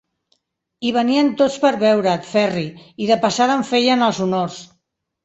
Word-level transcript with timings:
Hi 0.87 0.93
venien 0.93 1.27
tots 1.41 1.57
per 1.65 1.71
veure't, 1.83 2.25
Ferri, 2.29 2.63
i 3.05 3.11
de 3.11 3.19
passada 3.27 3.59
em 3.59 3.63
feien 3.73 4.07
els 4.09 4.23
honors. 4.27 4.57